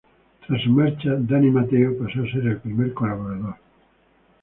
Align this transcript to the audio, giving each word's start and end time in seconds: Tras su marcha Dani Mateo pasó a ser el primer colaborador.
Tras 0.47 0.63
su 0.63 0.71
marcha 0.71 1.11
Dani 1.15 1.51
Mateo 1.51 1.95
pasó 1.95 2.23
a 2.23 2.31
ser 2.31 2.47
el 2.47 2.57
primer 2.57 2.91
colaborador. 2.91 3.53